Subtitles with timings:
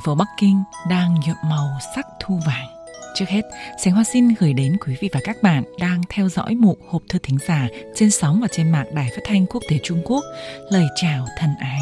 [0.00, 2.66] thành phố Bắc Kinh đang nhuộm màu sắc thu vàng.
[3.14, 3.42] Trước hết,
[3.84, 7.02] Sánh Hoa xin gửi đến quý vị và các bạn đang theo dõi mục hộp
[7.08, 10.24] thư thính giả trên sóng và trên mạng Đài Phát thanh Quốc tế Trung Quốc
[10.70, 11.80] lời chào thân ái.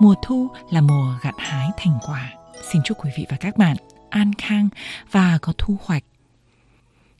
[0.00, 2.32] Mùa thu là mùa gặt hái thành quả.
[2.72, 3.76] Xin chúc quý vị và các bạn
[4.10, 4.68] an khang
[5.10, 6.04] và có thu hoạch.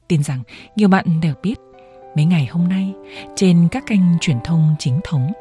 [0.08, 0.42] Tin rằng
[0.76, 1.54] nhiều bạn đều biết
[2.16, 2.92] mấy ngày hôm nay
[3.36, 5.32] trên các kênh truyền thông chính thống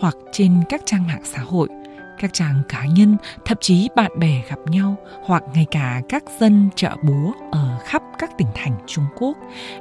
[0.00, 1.68] hoặc trên các trang mạng xã hội–
[2.22, 6.68] các chàng cá nhân, thậm chí bạn bè gặp nhau hoặc ngay cả các dân
[6.76, 9.36] chợ búa ở khắp các tỉnh thành Trung Quốc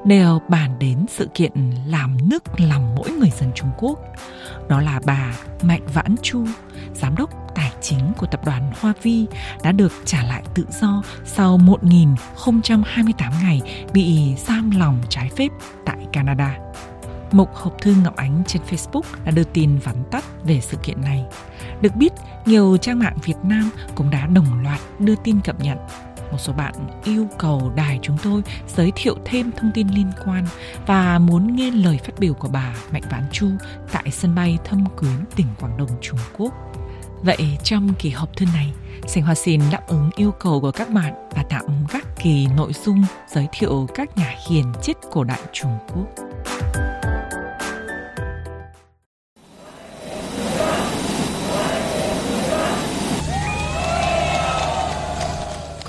[0.05, 1.51] đều bàn đến sự kiện
[1.87, 3.99] làm nước lòng mỗi người dân Trung Quốc.
[4.69, 6.45] Đó là bà Mạnh Vãn Chu,
[6.93, 9.25] giám đốc tài chính của tập đoàn Hoa Vi
[9.63, 13.61] đã được trả lại tự do sau 1028 ngày
[13.93, 15.49] bị giam lòng trái phép
[15.85, 16.57] tại Canada.
[17.31, 21.01] Mục hộp thư Ngọc Ánh trên Facebook đã đưa tin vắn tắt về sự kiện
[21.01, 21.25] này.
[21.81, 22.13] Được biết,
[22.45, 25.77] nhiều trang mạng Việt Nam cũng đã đồng loạt đưa tin cập nhật.
[26.31, 28.43] Một số bạn yêu cầu đài chúng tôi
[28.75, 30.45] giới thiệu thêm thông tin liên quan
[30.87, 33.47] và muốn nghe lời phát biểu của bà Mạnh Vãn Chu
[33.91, 36.53] tại sân bay Thâm Quyến, tỉnh Quảng Đông, Trung Quốc.
[37.23, 38.73] Vậy trong kỳ họp thư này,
[39.07, 42.73] Sành Hoa xin đáp ứng yêu cầu của các bạn và tạm các kỳ nội
[42.85, 46.07] dung giới thiệu các nhà hiền chết cổ đại Trung Quốc.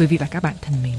[0.02, 0.98] Quý vị và các bạn thân mến,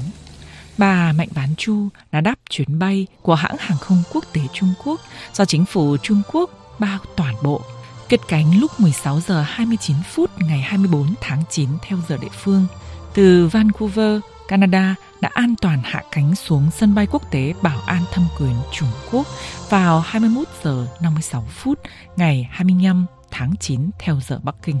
[0.78, 4.74] bà Mạnh Bán Chu đã đáp chuyến bay của hãng hàng không quốc tế Trung
[4.84, 5.00] Quốc
[5.34, 7.60] do chính phủ Trung Quốc bao toàn bộ
[8.08, 12.66] cất cánh lúc 16 giờ 29 phút ngày 24 tháng 9 theo giờ địa phương
[13.14, 18.02] từ Vancouver, Canada đã an toàn hạ cánh xuống sân bay quốc tế Bảo An
[18.12, 19.26] Thâm Quyến, Trung Quốc
[19.70, 21.80] vào 21 giờ 56 phút
[22.16, 24.80] ngày 25 tháng 9 theo giờ Bắc Kinh.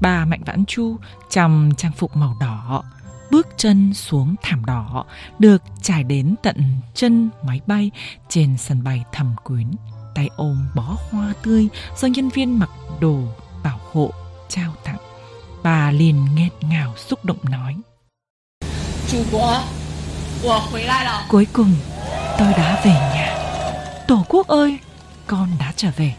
[0.00, 0.96] Bà Mạnh Vãn Chu
[1.30, 2.82] trong trang phục màu đỏ
[3.30, 5.04] bước chân xuống thảm đỏ
[5.38, 6.56] được trải đến tận
[6.94, 7.90] chân máy bay
[8.28, 9.70] trên sân bay thầm quyến.
[10.14, 12.70] Tay ôm bó hoa tươi do nhân viên mặc
[13.00, 13.20] đồ
[13.64, 14.10] bảo hộ
[14.48, 14.98] trao tặng.
[15.62, 17.76] Bà liền nghẹn ngào xúc động nói
[21.28, 21.74] cuối cùng
[22.38, 23.36] tôi đã về nhà.
[24.08, 24.78] Tổ quốc ơi
[25.26, 26.14] con đã trở về.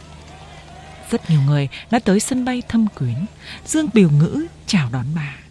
[1.11, 3.25] Rất nhiều người đã tới sân bay thâm quyến.
[3.65, 5.46] Dương biểu ngữ chào đón bà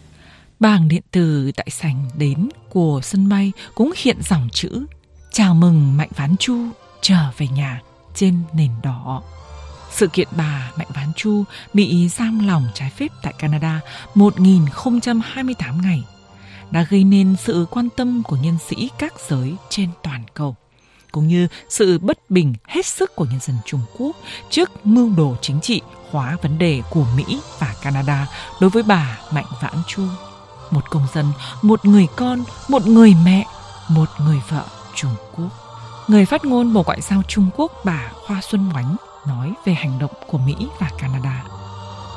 [0.59, 4.85] Bảng điện tử tại sảnh đến của sân bay cũng hiện dòng chữ
[5.31, 6.57] Chào mừng Mạnh Ván Chu
[7.01, 7.81] trở về nhà
[8.15, 9.23] trên nền đỏ.
[9.91, 13.81] Sự kiện bà Mạnh Ván Chu bị giam lòng trái phép tại Canada
[14.15, 16.03] 1028 ngày
[16.71, 20.55] đã gây nên sự quan tâm của nhân sĩ các giới trên toàn cầu,
[21.11, 24.15] cũng như sự bất bình hết sức của nhân dân Trung Quốc
[24.49, 25.81] trước mưu đồ chính trị,
[26.11, 28.27] hóa vấn đề của Mỹ và Canada
[28.61, 30.03] đối với bà Mạnh Vãn Chu
[30.71, 31.25] một công dân,
[31.61, 33.45] một người con, một người mẹ,
[33.89, 35.49] một người vợ Trung Quốc.
[36.07, 38.95] Người phát ngôn Bộ Ngoại giao Trung Quốc bà Hoa Xuân Oánh
[39.27, 41.43] nói về hành động của Mỹ và Canada.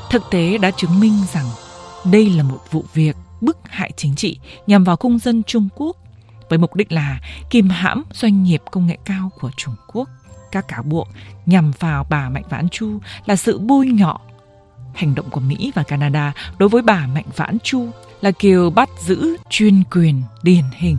[0.09, 1.45] Thực tế đã chứng minh rằng
[2.05, 5.97] đây là một vụ việc bức hại chính trị nhằm vào công dân Trung Quốc
[6.49, 7.19] với mục đích là
[7.49, 10.09] kìm hãm doanh nghiệp công nghệ cao của Trung Quốc.
[10.51, 11.07] Các cáo buộc
[11.45, 14.19] nhằm vào bà Mạnh Vãn Chu là sự bôi nhọ
[14.93, 17.89] Hành động của Mỹ và Canada đối với bà Mạnh Vãn Chu
[18.21, 20.97] là kiểu bắt giữ chuyên quyền điển hình.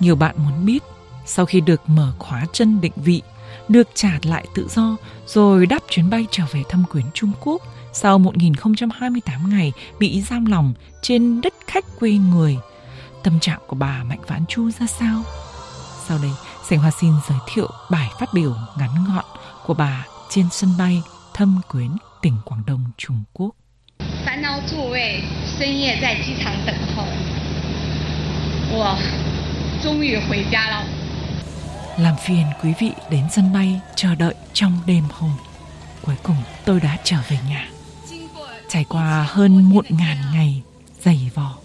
[0.00, 0.82] Nhiều bạn muốn biết,
[1.26, 3.22] sau khi được mở khóa chân định vị,
[3.68, 7.62] được trả lại tự do rồi đáp chuyến bay trở về thâm quyến Trung Quốc
[7.92, 12.58] sau 1028 ngày bị giam lòng trên đất khách quê người.
[13.22, 15.22] Tâm trạng của bà Mạnh Vãn Chu ra sao?
[16.06, 16.30] Sau đây,
[16.68, 19.24] Sành Hoa xin giới thiệu bài phát biểu ngắn gọn
[19.66, 21.02] của bà trên sân bay
[21.34, 21.90] thâm quyến
[22.22, 23.50] tỉnh Quảng Đông, Trung Quốc.
[31.98, 35.30] Làm phiền quý vị đến sân bay chờ đợi trong đêm hôm.
[36.02, 37.70] Cuối cùng tôi đã trở về nhà.
[38.68, 40.62] Trải qua hơn một ngàn ngày
[41.00, 41.58] dày vò,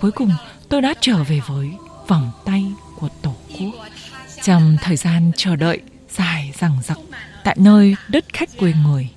[0.00, 0.30] cuối cùng
[0.68, 1.70] tôi đã trở về với
[2.08, 2.64] vòng tay
[3.00, 3.86] của Tổ quốc.
[4.42, 5.80] Trong thời gian chờ đợi
[6.10, 6.98] dài rằng rặc,
[7.44, 9.08] tại nơi đất khách quê người,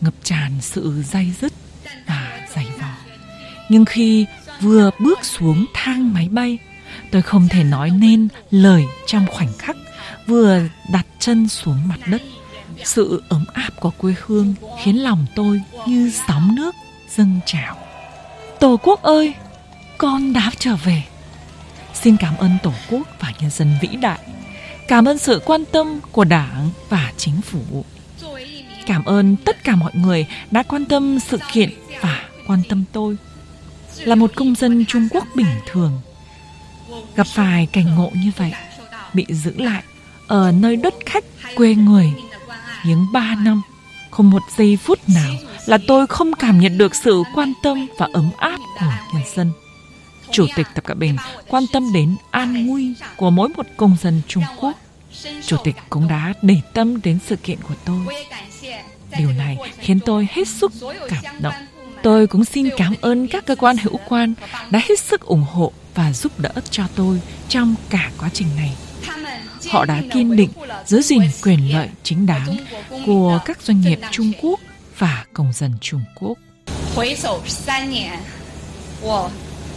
[0.00, 1.52] ngập tràn sự day dứt
[2.06, 2.94] và dày vò.
[3.68, 4.26] Nhưng khi
[4.60, 6.58] vừa bước xuống thang máy bay,
[7.10, 9.76] tôi không thể nói nên lời trong khoảnh khắc
[10.26, 10.60] vừa
[10.92, 12.22] đặt chân xuống mặt đất.
[12.84, 16.74] Sự ấm áp của quê hương khiến lòng tôi như sóng nước
[17.16, 17.76] dâng trào.
[18.60, 19.34] Tổ quốc ơi,
[19.98, 21.02] con đã trở về.
[21.94, 24.18] Xin cảm ơn Tổ quốc và nhân dân vĩ đại.
[24.88, 27.84] Cảm ơn sự quan tâm của Đảng và chính phủ.
[28.86, 31.70] Cảm ơn tất cả mọi người đã quan tâm sự kiện
[32.00, 33.16] và quan tâm tôi.
[33.98, 36.00] là một công dân Trung Quốc bình thường
[37.16, 38.52] gặp phải cảnh ngộ như vậy,
[39.14, 39.82] bị giữ lại
[40.26, 41.24] ở nơi đất khách
[41.56, 42.12] quê người
[42.84, 43.62] những ba năm,
[44.10, 45.34] không một giây phút nào
[45.66, 49.50] là tôi không cảm nhận được sự quan tâm và ấm áp của nhân dân
[50.31, 54.21] chủ tịch tập cận bình quan tâm đến an nguy của mỗi một công dân
[54.27, 54.75] trung quốc
[55.45, 58.25] chủ tịch cũng đã để tâm đến sự kiện của tôi
[59.17, 60.71] điều này khiến tôi hết sức
[61.09, 61.53] cảm động
[62.03, 64.33] tôi cũng xin cảm ơn các cơ quan hữu quan
[64.69, 68.73] đã hết sức ủng hộ và giúp đỡ cho tôi trong cả quá trình này
[69.69, 70.49] họ đã kiên định
[70.85, 72.57] giữ gìn quyền lợi chính đáng
[73.05, 74.59] của các doanh nghiệp Trung Quốc
[74.97, 76.37] và công dân Trung Quốc.
[76.95, 78.17] 回首三年，
[79.01, 79.29] 我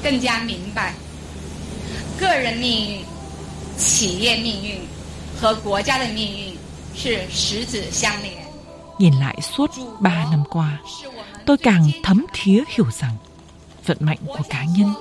[0.02, 0.94] 更加明白，
[2.18, 3.04] 个人命运、
[3.76, 4.80] 企业命运
[5.40, 6.56] 和国家的命运
[6.94, 8.40] 是十指相连。
[8.98, 9.70] Nhìn lại suốt
[10.00, 10.80] ba năm qua,
[11.46, 13.16] tôi càng thấm thía hiểu rằng
[13.86, 14.94] vận mệnh của cá nhân,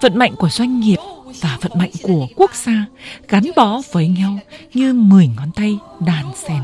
[0.00, 0.96] vận mệnh của doanh nghiệp
[1.40, 2.84] và vận mệnh của quốc gia
[3.28, 4.38] gắn bó với nhau
[4.74, 6.62] như mười ngón tay đàn sen.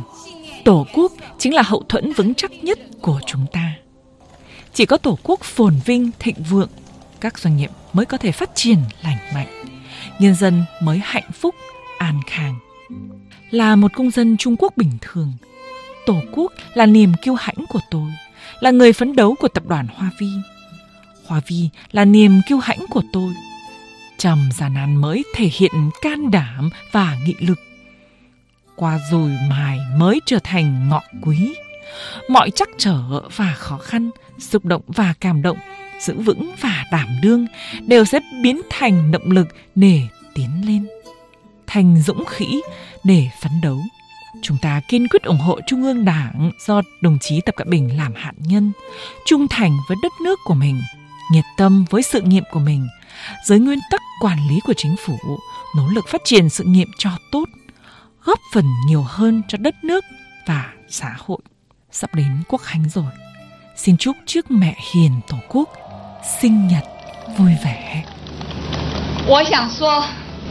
[0.65, 3.73] Tổ quốc chính là hậu thuẫn vững chắc nhất của chúng ta.
[4.75, 6.71] Chỉ có tổ quốc phồn vinh, thịnh vượng,
[7.22, 9.66] các doanh nghiệp mới có thể phát triển lành mạnh,
[10.20, 11.56] nhân dân mới hạnh phúc,
[11.98, 12.56] an khang.
[13.52, 15.34] Là một công dân Trung Quốc bình thường,
[16.08, 18.12] Tổ quốc là niềm kiêu hãnh của tôi,
[18.60, 20.28] là người phấn đấu của tập đoàn Hoa Vi.
[21.26, 23.34] Hoa Vi là niềm kiêu hãnh của tôi.
[24.18, 27.60] Trầm gian nan mới thể hiện can đảm và nghị lực.
[28.76, 31.56] Qua rồi mài mới trở thành ngọ quý.
[32.30, 33.02] Mọi trắc trở
[33.36, 34.10] và khó khăn,
[34.40, 35.58] xúc động và cảm động,
[36.00, 37.48] giữ vững và đảm đương
[37.88, 40.02] đều sẽ biến thành động lực để
[40.36, 40.88] tiến lên,
[41.68, 42.62] thành dũng khí
[43.04, 43.78] để phấn đấu.
[44.42, 47.98] Chúng ta kiên quyết ủng hộ Trung ương Đảng do đồng chí Tập Cận Bình
[47.98, 48.72] làm hạn nhân,
[49.26, 50.82] trung thành với đất nước của mình,
[51.32, 52.88] nhiệt tâm với sự nghiệp của mình,
[53.46, 55.18] dưới nguyên tắc quản lý của chính phủ,
[55.76, 57.46] nỗ lực phát triển sự nghiệp cho tốt,
[58.24, 60.06] góp phần nhiều hơn cho đất nước
[60.48, 61.40] và xã hội.
[61.92, 63.12] Sắp đến quốc khánh rồi.
[63.76, 65.70] Xin chúc trước mẹ hiền Tổ quốc
[66.41, 66.85] sinh nhật
[67.37, 68.05] vui vẻ.
[69.27, 70.05] 我想说，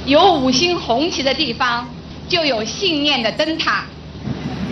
[0.06, 1.88] 有五星红旗的地方
[2.30, 3.86] 就有信念的灯塔。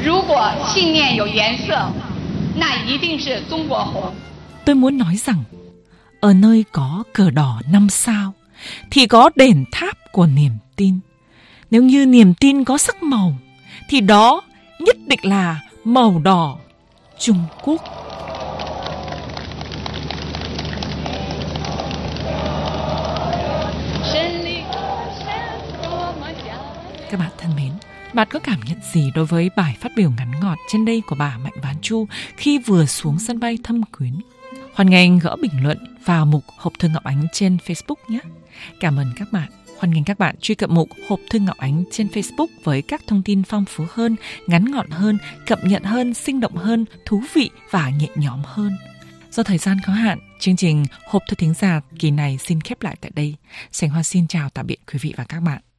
[0.03, 1.91] 如果信念有颜色，
[2.56, 4.13] 那一定是中国红。
[4.65, 5.44] Tôi muốn nói rằng,
[6.21, 8.33] ở nơi có cờ đỏ năm sao,
[8.91, 11.00] thì có đền tháp của niềm tin.
[11.71, 13.33] Nếu như niềm tin có sắc màu,
[13.89, 14.41] thì đó
[14.79, 16.57] nhất định là màu đỏ
[17.19, 17.81] Trung Quốc.
[27.14, 27.72] Các bạn thân mến,
[28.12, 31.16] bạn có cảm nhận gì đối với bài phát biểu ngắn ngọt trên đây của
[31.19, 32.06] bà Mạnh Ván Chu
[32.37, 34.20] khi vừa xuống sân bay thâm quyến?
[34.75, 38.19] Hoan nghênh gỡ bình luận vào mục Hộp Thư Ngọc Ánh trên Facebook nhé.
[38.81, 39.49] Cảm ơn các bạn.
[39.78, 43.02] Hoan nghênh các bạn truy cập mục Hộp Thư Ngọc Ánh trên Facebook với các
[43.06, 47.22] thông tin phong phú hơn, ngắn gọn hơn, cập nhật hơn, sinh động hơn, thú
[47.34, 48.76] vị và nhẹ nhõm hơn.
[49.31, 52.82] Do thời gian có hạn, chương trình Hộp Thư Thính Giả kỳ này xin khép
[52.82, 53.34] lại tại đây.
[53.72, 55.64] Sành Hoa xin chào tạm biệt quý vị và các bạn.